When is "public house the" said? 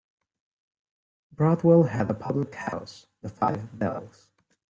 2.15-3.29